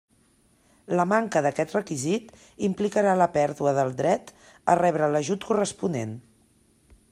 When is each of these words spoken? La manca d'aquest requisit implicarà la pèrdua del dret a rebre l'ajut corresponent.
La 0.99 1.03
manca 1.09 1.43
d'aquest 1.45 1.75
requisit 1.75 2.31
implicarà 2.69 3.13
la 3.21 3.29
pèrdua 3.37 3.75
del 3.81 3.93
dret 4.01 4.33
a 4.75 4.79
rebre 4.83 5.13
l'ajut 5.17 5.49
corresponent. 5.51 6.17